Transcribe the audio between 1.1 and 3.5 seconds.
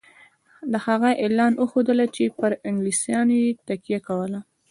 اعلان وښودله چې پر انګلیسیانو